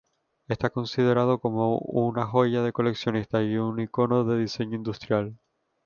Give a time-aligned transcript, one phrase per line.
[0.47, 5.37] Está considerado como una joya de coleccionistas y un icono del diseño industrial.